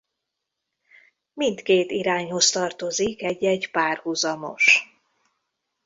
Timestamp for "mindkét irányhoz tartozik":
1.33-3.21